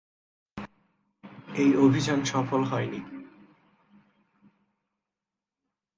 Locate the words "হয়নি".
2.63-3.01